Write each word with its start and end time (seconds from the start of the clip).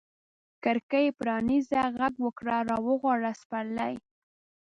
کړکۍ 0.63 1.07
پرانیزه، 1.19 1.81
ږغ 1.95 2.05
وکړه 2.25 2.57
را 2.69 2.77
وغواړه 2.87 3.31
سپرلي 3.41 3.93